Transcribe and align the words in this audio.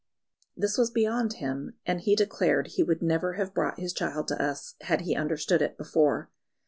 This 0.57 0.79
was 0.79 0.89
beyond 0.89 1.33
him; 1.33 1.75
and 1.85 2.01
he 2.01 2.15
declared 2.15 2.69
he 2.69 2.81
would 2.81 3.03
never 3.03 3.33
have 3.33 3.53
brought 3.53 3.79
his 3.79 3.93
child 3.93 4.29
to 4.29 4.41
us, 4.43 4.73
had 4.81 5.01
he 5.01 5.15
understood 5.15 5.61
it 5.61 5.77
before. 5.77 6.31